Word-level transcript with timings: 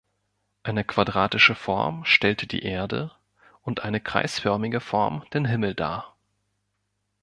Eine 0.63 0.83
quadratische 0.83 1.53
Form 1.53 2.05
stellte 2.05 2.47
die 2.47 2.63
Erde, 2.63 3.11
und 3.61 3.81
eine 3.83 4.01
kreisförmige 4.01 4.79
Form 4.79 5.23
den 5.31 5.45
Himmel 5.45 5.75
dar. 5.75 6.15